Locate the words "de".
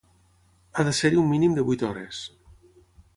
0.87-0.93, 1.59-1.65